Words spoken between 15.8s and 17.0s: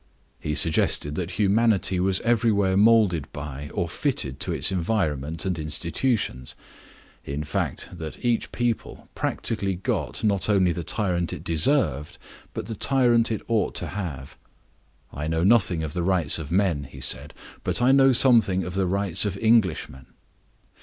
of the rights of men," he